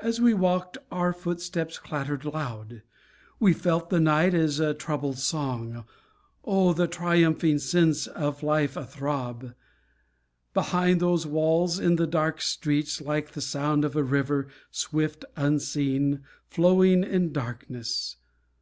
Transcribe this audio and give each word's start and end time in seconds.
As 0.00 0.18
we 0.18 0.32
walked 0.32 0.78
our 0.90 1.12
footsteps 1.12 1.78
clattered 1.78 2.24
loud. 2.24 2.80
We 3.38 3.52
felt 3.52 3.90
the 3.90 4.00
night 4.00 4.32
as 4.32 4.58
a 4.58 4.72
troubled 4.72 5.18
song... 5.18 5.84
Oh, 6.42 6.72
the 6.72 6.86
triumphing 6.88 7.58
sense 7.58 8.06
of 8.06 8.42
life 8.42 8.78
a 8.78 8.86
throb. 8.86 9.52
Behind 10.54 11.00
those 11.00 11.26
walls, 11.26 11.78
in 11.78 11.96
those 11.96 12.08
dark 12.08 12.40
streets, 12.40 13.02
Like 13.02 13.32
the 13.32 13.42
sound 13.42 13.84
of 13.84 13.94
a 13.94 14.02
river, 14.02 14.48
swift, 14.70 15.26
unseen, 15.36 16.20
Flowing 16.48 17.04
in 17.04 17.30
darkness. 17.34 18.16